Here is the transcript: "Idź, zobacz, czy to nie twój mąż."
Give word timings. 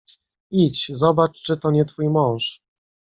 "Idź, 0.51 0.91
zobacz, 0.93 1.41
czy 1.41 1.57
to 1.57 1.71
nie 1.71 1.85
twój 1.85 2.09
mąż." 2.09 2.61